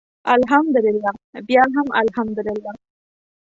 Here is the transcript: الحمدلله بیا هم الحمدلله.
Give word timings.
الحمدلله 0.37 1.11
بیا 1.47 1.63
هم 1.75 1.87
الحمدلله. 2.01 2.73